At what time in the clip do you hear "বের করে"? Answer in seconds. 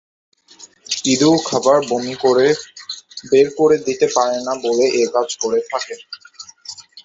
3.29-3.75